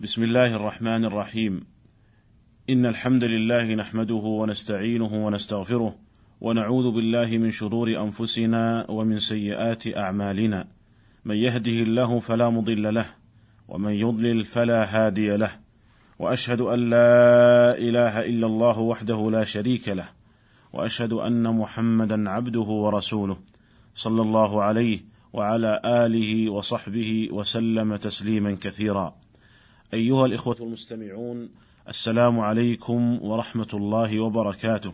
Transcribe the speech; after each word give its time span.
بسم 0.00 0.22
الله 0.22 0.54
الرحمن 0.54 1.04
الرحيم. 1.04 1.66
إن 2.70 2.86
الحمد 2.86 3.24
لله 3.24 3.74
نحمده 3.74 4.14
ونستعينه 4.14 5.26
ونستغفره 5.26 5.94
ونعوذ 6.40 6.90
بالله 6.90 7.38
من 7.38 7.50
شرور 7.50 8.02
أنفسنا 8.02 8.86
ومن 8.90 9.18
سيئات 9.18 9.96
أعمالنا. 9.96 10.68
من 11.24 11.36
يهده 11.36 11.72
الله 11.72 12.20
فلا 12.20 12.50
مضل 12.50 12.94
له 12.94 13.06
ومن 13.68 13.92
يضلل 13.92 14.44
فلا 14.44 14.84
هادي 14.84 15.36
له. 15.36 15.50
وأشهد 16.18 16.60
أن 16.60 16.90
لا 16.90 17.78
إله 17.78 18.20
إلا 18.20 18.46
الله 18.46 18.78
وحده 18.78 19.30
لا 19.30 19.44
شريك 19.44 19.88
له. 19.88 20.08
وأشهد 20.72 21.12
أن 21.12 21.54
محمدا 21.54 22.30
عبده 22.30 22.60
ورسوله 22.60 23.36
صلى 23.94 24.22
الله 24.22 24.62
عليه 24.62 25.00
وعلى 25.32 25.80
آله 25.84 26.50
وصحبه 26.50 27.28
وسلم 27.32 27.96
تسليما 27.96 28.56
كثيرا. 28.60 29.27
أيها 29.94 30.26
الإخوة 30.26 30.56
المستمعون 30.60 31.48
السلام 31.88 32.40
عليكم 32.40 33.18
ورحمة 33.22 33.68
الله 33.74 34.20
وبركاته. 34.20 34.92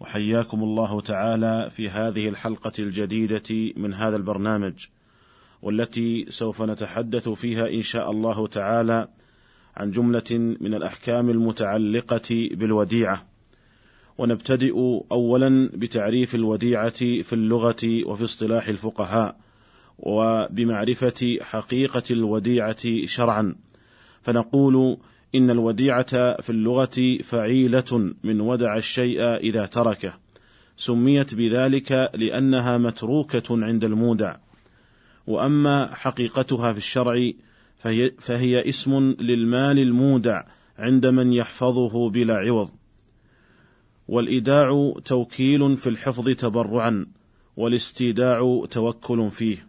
وحياكم 0.00 0.62
الله 0.62 1.00
تعالى 1.00 1.70
في 1.70 1.88
هذه 1.88 2.28
الحلقة 2.28 2.72
الجديدة 2.78 3.72
من 3.76 3.94
هذا 3.94 4.16
البرنامج 4.16 4.86
والتي 5.62 6.26
سوف 6.28 6.62
نتحدث 6.62 7.28
فيها 7.28 7.68
إن 7.68 7.82
شاء 7.82 8.10
الله 8.10 8.46
تعالى 8.46 9.08
عن 9.76 9.90
جملة 9.90 10.56
من 10.60 10.74
الأحكام 10.74 11.30
المتعلقة 11.30 12.48
بالوديعة. 12.52 13.26
ونبتدئ 14.18 15.02
اولا 15.12 15.70
بتعريف 15.74 16.34
الوديعة 16.34 17.22
في 17.22 17.32
اللغة 17.32 18.02
وفي 18.06 18.24
اصطلاح 18.24 18.68
الفقهاء 18.68 19.36
وبمعرفة 19.98 21.38
حقيقة 21.40 22.02
الوديعة 22.10 23.06
شرعا. 23.06 23.54
فنقول 24.24 24.96
إن 25.34 25.50
الوديعة 25.50 26.40
في 26.40 26.50
اللغة 26.50 27.18
فعيلة 27.22 28.14
من 28.24 28.40
ودع 28.40 28.76
الشيء 28.76 29.20
إذا 29.20 29.66
تركه 29.66 30.12
سميت 30.76 31.34
بذلك 31.34 32.10
لأنها 32.14 32.78
متروكة 32.78 33.64
عند 33.64 33.84
المودع. 33.84 34.36
وأما 35.26 35.94
حقيقتها 35.94 36.72
في 36.72 36.78
الشرع 36.78 37.30
فهي, 37.76 38.12
فهي 38.18 38.68
اسم 38.68 39.14
للمال 39.20 39.78
المودع 39.78 40.42
عند 40.78 41.06
من 41.06 41.32
يحفظه 41.32 42.10
بلا 42.10 42.36
عوض. 42.36 42.70
والايداع 44.08 44.94
توكيل 45.04 45.76
في 45.76 45.88
الحفظ 45.88 46.28
تبرعا 46.30 47.06
والاستيداع 47.56 48.64
توكل 48.70 49.30
فيه. 49.30 49.68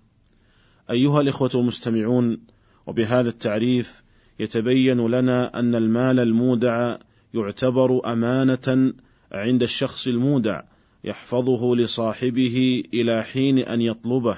أيها 0.91 1.21
الإخوة 1.21 1.51
المستمعون 1.55 2.39
وبهذا 2.87 3.29
التعريف 3.29 4.04
يتبين 4.39 5.07
لنا 5.07 5.59
أن 5.59 5.75
المال 5.75 6.19
المودع 6.19 6.97
يعتبر 7.33 8.13
أمانة 8.13 8.93
عند 9.31 9.63
الشخص 9.63 10.07
المودع 10.07 10.61
يحفظه 11.03 11.75
لصاحبه 11.75 12.83
إلى 12.93 13.23
حين 13.23 13.59
أن 13.59 13.81
يطلبه 13.81 14.37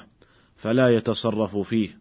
فلا 0.56 0.96
يتصرف 0.96 1.58
فيه. 1.58 2.00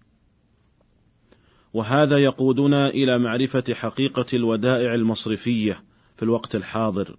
وهذا 1.75 2.19
يقودنا 2.19 2.88
إلى 2.88 3.19
معرفة 3.19 3.64
حقيقة 3.75 4.27
الودائع 4.34 4.94
المصرفية 4.94 5.84
في 6.16 6.22
الوقت 6.22 6.55
الحاضر. 6.55 7.16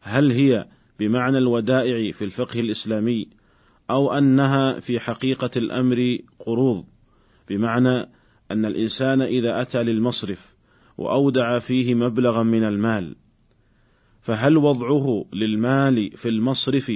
هل 0.00 0.30
هي 0.30 0.66
بمعنى 0.98 1.38
الودائع 1.38 2.12
في 2.12 2.24
الفقه 2.24 2.60
الإسلامي 2.60 3.28
أو 3.90 4.12
أنها 4.12 4.80
في 4.80 5.00
حقيقة 5.00 5.50
الأمر 5.56 6.18
قروض؟ 6.38 6.84
بمعنى 7.48 8.08
أن 8.50 8.64
الإنسان 8.64 9.22
إذا 9.22 9.62
أتى 9.62 9.82
للمصرف 9.82 10.54
وأودع 10.98 11.58
فيه 11.58 11.94
مبلغا 11.94 12.42
من 12.42 12.64
المال 12.64 13.16
فهل 14.22 14.56
وضعه 14.56 15.24
للمال 15.32 16.10
في 16.16 16.28
المصرف 16.28 16.92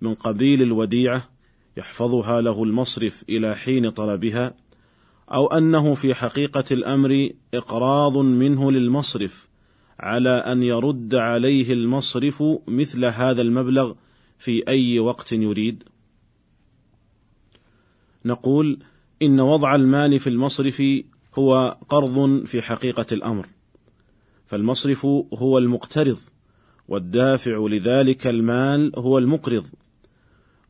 من 0.00 0.14
قبيل 0.14 0.62
الوديعة 0.62 1.28
يحفظها 1.76 2.40
له 2.40 2.64
المصرف 2.64 3.24
إلى 3.28 3.54
حين 3.54 3.90
طلبها 3.90 4.54
أو 5.32 5.46
أنه 5.46 5.94
في 5.94 6.14
حقيقة 6.14 6.64
الأمر 6.70 7.30
إقراض 7.54 8.16
منه 8.16 8.72
للمصرف 8.72 9.48
على 10.00 10.30
أن 10.30 10.62
يرد 10.62 11.14
عليه 11.14 11.72
المصرف 11.72 12.42
مثل 12.68 13.04
هذا 13.04 13.42
المبلغ 13.42 13.94
في 14.38 14.68
أي 14.68 14.98
وقت 14.98 15.32
يريد؟ 15.32 15.84
نقول 18.24 18.78
إن 19.22 19.40
وضع 19.40 19.74
المال 19.74 20.20
في 20.20 20.26
المصرف 20.26 20.82
هو 21.38 21.76
قرض 21.88 22.44
في 22.44 22.62
حقيقة 22.62 23.06
الأمر 23.12 23.46
فالمصرف 24.46 25.04
هو 25.34 25.58
المقترض 25.58 26.18
والدافع 26.88 27.66
لذلك 27.70 28.26
المال 28.26 28.92
هو 28.98 29.18
المقرض. 29.18 29.64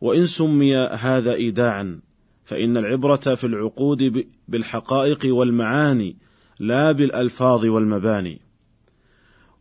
وإن 0.01 0.27
سمي 0.27 0.77
هذا 0.77 1.33
ايداعا 1.33 2.01
فإن 2.45 2.77
العبرة 2.77 3.35
في 3.35 3.45
العقود 3.45 4.27
بالحقائق 4.49 5.35
والمعاني 5.35 6.17
لا 6.59 6.93
بالألفاظ 6.93 7.65
والمباني. 7.65 8.41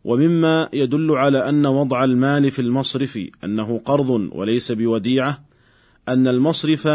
ومما 0.04 0.68
يدل 0.72 1.10
على 1.10 1.48
أن 1.48 1.66
وضع 1.66 2.04
المال 2.04 2.50
في 2.50 2.62
المصرف 2.62 3.18
أنه 3.44 3.80
قرض 3.84 4.10
وليس 4.32 4.72
بوديعة 4.72 5.44
أن 6.08 6.28
المصرف 6.28 6.88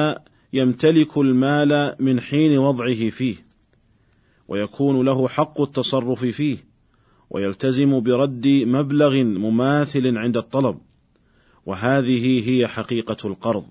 يمتلك 0.53 1.17
المال 1.17 1.95
من 1.99 2.19
حين 2.19 2.57
وضعه 2.57 3.09
فيه 3.09 3.35
ويكون 4.47 5.05
له 5.05 5.27
حق 5.27 5.61
التصرف 5.61 6.25
فيه 6.25 6.57
ويلتزم 7.29 7.99
برد 7.99 8.47
مبلغ 8.47 9.15
مماثل 9.23 10.17
عند 10.17 10.37
الطلب. 10.37 10.77
وهذه 11.65 12.49
هي 12.49 12.67
حقيقة 12.67 13.27
القرض 13.27 13.65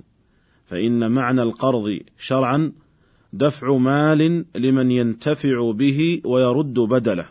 فإن 0.66 1.10
معنى 1.10 1.42
القرض 1.42 1.98
شرعا 2.18 2.72
دفع 3.32 3.76
مال 3.76 4.44
لمن 4.54 4.90
ينتفع 4.90 5.72
به 5.72 6.20
ويرد 6.24 6.74
بدله. 6.74 7.26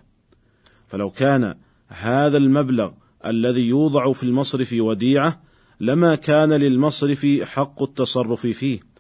فلو 0.88 1.10
كان 1.10 1.56
هذا 1.88 2.38
المبلغ 2.38 2.92
الذي 3.26 3.62
يوضع 3.62 4.12
في 4.12 4.24
المصرف 4.24 4.74
وديعة 4.74 5.42
لما 5.80 6.16
كان 6.16 6.54
للمصرف 6.54 7.26
حق 7.44 7.84
التصرف 7.84 8.48
فيه. 8.48 8.91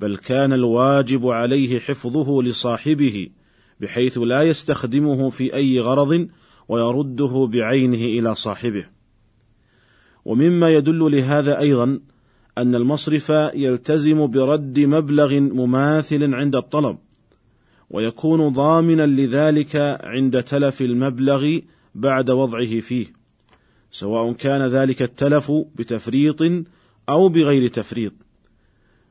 بل 0.00 0.16
كان 0.16 0.52
الواجب 0.52 1.26
عليه 1.26 1.78
حفظه 1.78 2.42
لصاحبه 2.42 3.28
بحيث 3.80 4.18
لا 4.18 4.42
يستخدمه 4.42 5.30
في 5.30 5.54
أي 5.54 5.80
غرض 5.80 6.28
ويرده 6.68 7.48
بعينه 7.52 8.04
إلى 8.04 8.34
صاحبه. 8.34 8.84
ومما 10.24 10.70
يدل 10.70 10.98
لهذا 10.98 11.58
أيضا 11.58 12.00
أن 12.58 12.74
المصرف 12.74 13.30
يلتزم 13.54 14.26
برد 14.26 14.78
مبلغ 14.78 15.34
مماثل 15.40 16.34
عند 16.34 16.56
الطلب 16.56 16.98
ويكون 17.90 18.48
ضامنا 18.48 19.06
لذلك 19.06 19.76
عند 20.04 20.42
تلف 20.42 20.80
المبلغ 20.82 21.58
بعد 21.94 22.30
وضعه 22.30 22.80
فيه 22.80 23.06
سواء 23.90 24.32
كان 24.32 24.62
ذلك 24.62 25.02
التلف 25.02 25.52
بتفريط 25.76 26.42
أو 27.08 27.28
بغير 27.28 27.68
تفريط. 27.68 28.12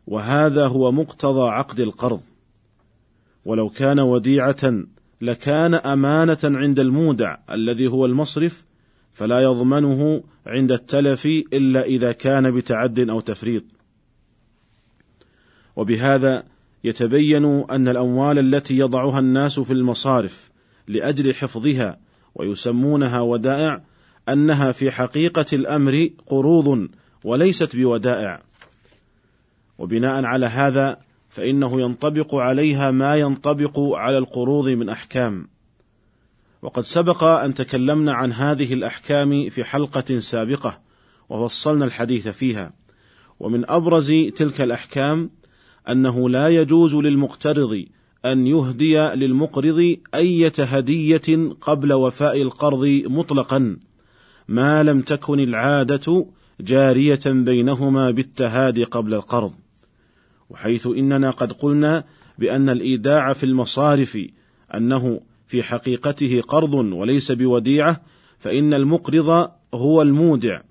وهذا 0.07 0.67
هو 0.67 0.91
مقتضى 0.91 1.49
عقد 1.49 1.79
القرض. 1.79 2.21
ولو 3.45 3.69
كان 3.69 3.99
وديعة 3.99 4.73
لكان 5.21 5.73
أمانة 5.73 6.37
عند 6.43 6.79
المودع 6.79 7.37
الذي 7.51 7.87
هو 7.87 8.05
المصرف 8.05 8.65
فلا 9.13 9.39
يضمنه 9.39 10.23
عند 10.45 10.71
التلف 10.71 11.25
إلا 11.25 11.85
إذا 11.85 12.11
كان 12.11 12.51
بتعد 12.51 12.99
أو 12.99 13.19
تفريط. 13.19 13.63
وبهذا 15.75 16.43
يتبين 16.83 17.45
أن 17.45 17.87
الأموال 17.87 18.39
التي 18.39 18.77
يضعها 18.77 19.19
الناس 19.19 19.59
في 19.59 19.73
المصارف 19.73 20.51
لأجل 20.87 21.33
حفظها 21.33 21.99
ويسمونها 22.35 23.21
ودائع 23.21 23.81
أنها 24.29 24.71
في 24.71 24.91
حقيقة 24.91 25.45
الأمر 25.53 26.09
قروض 26.27 26.87
وليست 27.23 27.75
بودائع. 27.75 28.41
وبناء 29.77 30.25
على 30.25 30.45
هذا 30.45 30.97
فإنه 31.29 31.81
ينطبق 31.81 32.35
عليها 32.35 32.91
ما 32.91 33.15
ينطبق 33.15 33.79
على 33.79 34.17
القروض 34.17 34.69
من 34.69 34.89
أحكام. 34.89 35.47
وقد 36.61 36.83
سبق 36.83 37.23
أن 37.23 37.53
تكلمنا 37.53 38.13
عن 38.13 38.33
هذه 38.33 38.73
الأحكام 38.73 39.49
في 39.49 39.63
حلقة 39.63 40.19
سابقة 40.19 40.81
وفصلنا 41.29 41.85
الحديث 41.85 42.27
فيها. 42.27 42.73
ومن 43.39 43.69
أبرز 43.69 44.11
تلك 44.11 44.61
الأحكام 44.61 45.29
أنه 45.89 46.29
لا 46.29 46.47
يجوز 46.47 46.95
للمقترض 46.95 47.85
أن 48.25 48.47
يهدي 48.47 48.97
للمقرض 48.97 49.97
إيه 50.15 50.51
هديه 50.59 51.49
قبل 51.61 51.93
وفاء 51.93 52.41
القرض 52.41 52.85
مطلقا 53.05 53.77
ما 54.47 54.83
لم 54.83 55.01
تكن 55.01 55.39
العادة 55.39 56.25
جارية 56.61 57.21
بينهما 57.25 58.11
بالتهادي 58.11 58.83
قبل 58.83 59.13
القرض. 59.13 59.64
وحيث 60.49 60.87
إننا 60.87 61.31
قد 61.31 61.51
قلنا 61.51 62.03
بأن 62.39 62.69
الإيداع 62.69 63.33
في 63.33 63.45
المصارف 63.45 64.17
أنه 64.73 65.21
في 65.47 65.63
حقيقته 65.63 66.41
قرض 66.41 66.73
وليس 66.73 67.31
بوديعة 67.31 68.01
فإن 68.39 68.73
المقرض 68.73 69.49
هو 69.73 70.01
المودع 70.01 70.61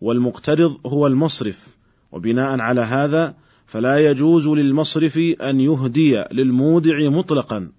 والمقترض 0.00 0.86
هو 0.86 1.06
المصرف. 1.06 1.76
وبناء 2.12 2.60
على 2.60 2.80
هذا 2.80 3.34
فلا 3.66 4.10
يجوز 4.10 4.48
للمصرف 4.48 5.18
أن 5.18 5.60
يهدي 5.60 6.24
للمودع 6.32 7.08
مطلقا. 7.08 7.72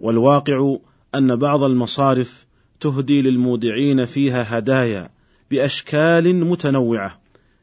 والواقع 0.00 0.76
أن 1.14 1.36
بعض 1.36 1.62
المصارف 1.62 2.46
تهدي 2.80 3.22
للمودعين 3.22 4.04
فيها 4.04 4.58
هدايا 4.58 5.10
بأشكال 5.50 6.44
متنوعة. 6.44 7.20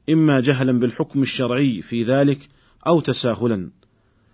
إما 0.09 0.39
جهلا 0.39 0.71
بالحكم 0.71 1.21
الشرعي 1.21 1.81
في 1.81 2.03
ذلك 2.03 2.39
أو 2.87 2.99
تساهلا. 2.99 3.69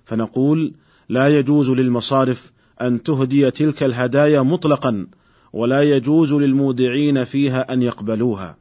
فنقول 0.05 0.73
لا 1.09 1.39
يجوز 1.39 1.69
للمصارف 1.69 2.51
أن 2.81 3.03
تهدي 3.03 3.51
تلك 3.51 3.83
الهدايا 3.83 4.41
مطلقا 4.41 5.07
ولا 5.53 5.81
يجوز 5.81 6.33
للمودعين 6.33 7.23
فيها 7.23 7.73
أن 7.73 7.81
يقبلوها. 7.81 8.57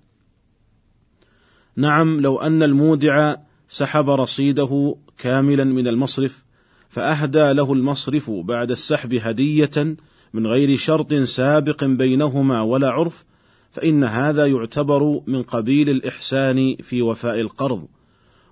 نعم 1.76 2.20
لو 2.20 2.38
أن 2.38 2.62
المودع 2.62 3.36
سحب 3.68 4.10
رصيده 4.10 4.96
كاملا 5.18 5.64
من 5.64 5.88
المصرف 5.88 6.44
فأهدى 6.88 7.52
له 7.52 7.72
المصرف 7.72 8.30
بعد 8.30 8.70
السحب 8.70 9.14
هدية 9.14 9.96
من 10.32 10.46
غير 10.46 10.76
شرط 10.76 11.14
سابق 11.14 11.84
بينهما 11.84 12.62
ولا 12.62 12.90
عرف 12.90 13.24
فإن 13.70 14.04
هذا 14.04 14.46
يعتبر 14.46 15.20
من 15.26 15.42
قبيل 15.42 15.90
الإحسان 15.90 16.76
في 16.82 17.02
وفاء 17.02 17.40
القرض 17.40 17.88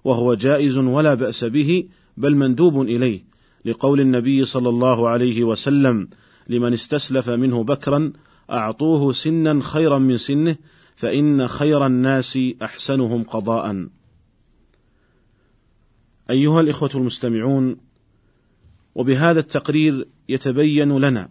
وهو 0.04 0.34
جائز 0.34 0.78
ولا 0.78 1.14
بأس 1.14 1.44
به 1.44 1.88
بل 2.16 2.36
مندوب 2.36 2.82
إليه 2.82 3.24
لقول 3.64 4.00
النبي 4.00 4.44
صلى 4.44 4.68
الله 4.68 5.08
عليه 5.08 5.44
وسلم 5.44 6.08
لمن 6.48 6.72
استسلف 6.72 7.28
منه 7.28 7.64
بكرا 7.64 8.12
أعطوه 8.50 9.12
سنا 9.12 9.62
خيرا 9.62 9.98
من 9.98 10.16
سنه 10.16 10.56
فإن 10.96 11.48
خير 11.48 11.86
الناس 11.86 12.38
أحسنهم 12.62 13.22
قضاء. 13.22 13.88
أيها 16.30 16.60
الإخوة 16.60 16.90
المستمعون 16.94 17.76
وبهذا 18.94 19.40
التقرير 19.40 20.08
يتبين 20.28 20.98
لنا 20.98 21.28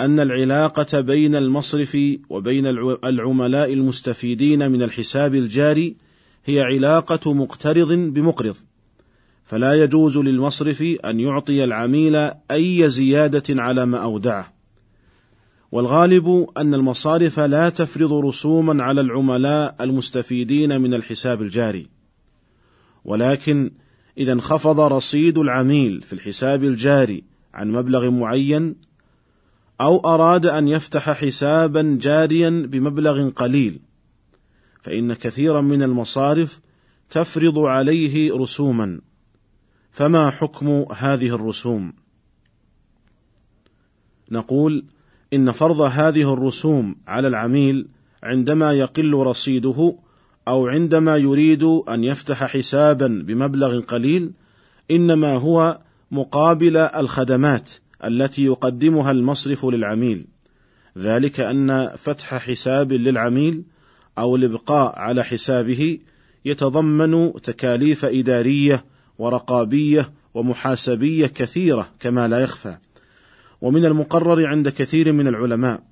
أن 0.00 0.20
العلاقة 0.20 1.00
بين 1.00 1.36
المصرف 1.36 1.98
وبين 2.30 2.66
العملاء 3.04 3.72
المستفيدين 3.72 4.72
من 4.72 4.82
الحساب 4.82 5.34
الجاري 5.34 5.96
هي 6.44 6.60
علاقة 6.60 7.32
مقترض 7.32 7.92
بمقرض، 7.92 8.56
فلا 9.44 9.82
يجوز 9.82 10.18
للمصرف 10.18 10.82
أن 10.82 11.20
يعطي 11.20 11.64
العميل 11.64 12.30
أي 12.50 12.90
زيادة 12.90 13.62
على 13.62 13.86
ما 13.86 13.98
أودعه. 13.98 14.54
والغالب 15.72 16.46
أن 16.56 16.74
المصارف 16.74 17.40
لا 17.40 17.68
تفرض 17.68 18.12
رسوما 18.12 18.82
على 18.82 19.00
العملاء 19.00 19.76
المستفيدين 19.80 20.80
من 20.80 20.94
الحساب 20.94 21.42
الجاري. 21.42 21.86
ولكن 23.04 23.70
إذا 24.18 24.32
انخفض 24.32 24.80
رصيد 24.80 25.38
العميل 25.38 26.02
في 26.02 26.12
الحساب 26.12 26.64
الجاري 26.64 27.24
عن 27.54 27.72
مبلغ 27.72 28.10
معين 28.10 28.74
أو 29.80 29.98
أراد 29.98 30.46
أن 30.46 30.68
يفتح 30.68 31.10
حسابا 31.10 31.98
جاريا 32.00 32.50
بمبلغ 32.50 33.30
قليل، 33.30 33.80
فإن 34.82 35.12
كثيرا 35.12 35.60
من 35.60 35.82
المصارف 35.82 36.60
تفرض 37.10 37.58
عليه 37.58 38.36
رسوما، 38.36 39.00
فما 39.90 40.30
حكم 40.30 40.84
هذه 40.96 41.34
الرسوم؟ 41.34 41.92
نقول 44.30 44.84
إن 45.32 45.50
فرض 45.50 45.80
هذه 45.80 46.32
الرسوم 46.32 46.96
على 47.08 47.28
العميل 47.28 47.88
عندما 48.22 48.72
يقل 48.72 49.14
رصيده 49.14 49.96
أو 50.48 50.66
عندما 50.66 51.16
يريد 51.16 51.62
أن 51.62 52.04
يفتح 52.04 52.44
حسابا 52.44 53.06
بمبلغ 53.06 53.80
قليل 53.80 54.32
إنما 54.90 55.36
هو 55.36 55.78
مقابل 56.10 56.76
الخدمات 56.76 57.70
التي 58.04 58.44
يقدمها 58.44 59.10
المصرف 59.10 59.64
للعميل. 59.64 60.26
ذلك 60.98 61.40
أن 61.40 61.90
فتح 61.96 62.34
حساب 62.34 62.92
للعميل 62.92 63.62
أو 64.18 64.36
الإبقاء 64.36 64.98
على 64.98 65.24
حسابه 65.24 65.98
يتضمن 66.44 67.32
تكاليف 67.32 68.04
إدارية 68.04 68.84
ورقابية 69.18 70.12
ومحاسبية 70.34 71.26
كثيرة 71.26 71.88
كما 72.00 72.28
لا 72.28 72.38
يخفى. 72.38 72.76
ومن 73.60 73.84
المقرر 73.84 74.46
عند 74.46 74.68
كثير 74.68 75.12
من 75.12 75.28
العلماء 75.28 75.82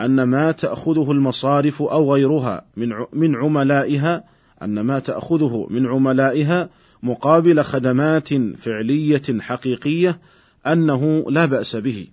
أن 0.00 0.22
ما 0.22 0.52
تأخذه 0.52 1.12
المصارف 1.12 1.82
أو 1.82 2.14
غيرها 2.14 2.66
من 3.12 3.36
عملائها 3.36 4.24
أن 4.62 4.80
ما 4.80 4.98
تأخذه 4.98 5.66
من 5.70 5.86
عملائها 5.86 6.68
مقابل 7.02 7.62
خدمات 7.62 8.28
فعلية 8.34 9.22
حقيقية 9.40 10.20
أنه 10.66 11.24
لا 11.28 11.44
بأس 11.44 11.76
به. 11.76 12.06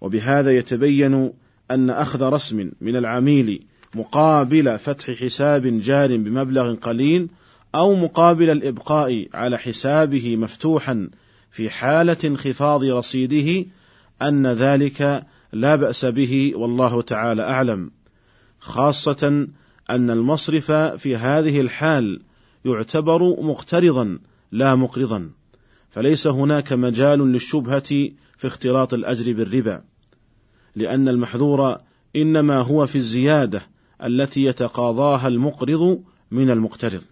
وبهذا 0.00 0.56
يتبين 0.56 1.32
أن 1.70 1.90
أخذ 1.90 2.22
رسم 2.22 2.70
من 2.80 2.96
العميل 2.96 3.66
مقابل 3.94 4.78
فتح 4.78 5.10
حساب 5.10 5.80
جار 5.80 6.16
بمبلغ 6.16 6.74
قليل 6.74 7.28
أو 7.74 7.94
مقابل 7.94 8.50
الإبقاء 8.50 9.28
على 9.34 9.58
حسابه 9.58 10.36
مفتوحا 10.36 11.10
في 11.50 11.70
حالة 11.70 12.16
انخفاض 12.24 12.84
رصيده 12.84 13.66
أن 14.22 14.46
ذلك 14.46 15.26
لا 15.52 15.76
بأس 15.76 16.04
به 16.04 16.52
والله 16.56 17.02
تعالى 17.02 17.42
أعلم. 17.42 17.90
خاصة 18.60 19.48
أن 19.90 20.10
المصرف 20.10 20.72
في 20.72 21.16
هذه 21.16 21.60
الحال 21.60 22.22
يعتبر 22.64 23.42
مقترضا 23.42 24.18
لا 24.52 24.74
مقرضا. 24.74 25.30
فليس 25.92 26.26
هناك 26.26 26.72
مجال 26.72 27.18
للشبهة 27.18 27.88
في 28.38 28.46
اختلاط 28.46 28.94
الأجر 28.94 29.32
بالربا، 29.32 29.84
لأن 30.76 31.08
المحذور 31.08 31.76
إنما 32.16 32.58
هو 32.58 32.86
في 32.86 32.96
الزيادة 32.96 33.62
التي 34.04 34.44
يتقاضاها 34.44 35.28
المقرض 35.28 36.02
من 36.30 36.50
المقترض. 36.50 37.02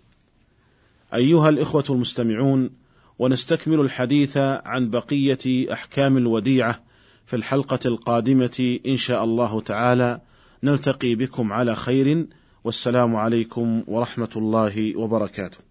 أيها 1.15 1.49
الإخوة 1.49 1.85
المستمعون، 1.91 2.71
ونستكمل 3.19 3.81
الحديث 3.81 4.37
عن 4.65 4.91
بقية 4.91 5.73
أحكام 5.73 6.17
الوديعة 6.17 6.83
في 7.27 7.37
الحلقة 7.37 7.79
القادمة 7.87 8.79
إن 8.87 8.97
شاء 8.97 9.25
الله 9.25 9.61
تعالى، 9.61 10.21
نلتقي 10.63 11.15
بكم 11.15 11.53
على 11.53 11.77
خير 11.77 12.27
والسلام 12.65 13.17
عليكم 13.17 13.83
ورحمة 13.87 14.31
الله 14.37 14.97
وبركاته. 14.97 15.70